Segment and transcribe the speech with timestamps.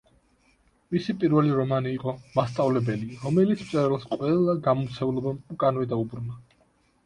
[0.95, 6.45] მისი პირველი რომანი იყო „მასწავლებელი“ რომელიც მწერალს ყველა გამომცემლობამ უკანვე დაუბრუნა.